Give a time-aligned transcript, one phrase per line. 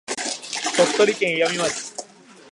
[0.75, 1.93] 鳥取県岩美町